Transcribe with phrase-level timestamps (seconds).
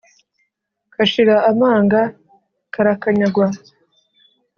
[0.93, 1.99] Kashira amanga
[2.73, 3.47] karakanyagwa.